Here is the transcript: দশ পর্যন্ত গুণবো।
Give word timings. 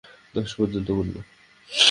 দশ 0.35 0.49
পর্যন্ত 0.55 0.87
গুণবো। 0.91 1.19